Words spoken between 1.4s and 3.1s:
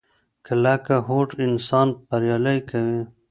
انسان بریالی کوي.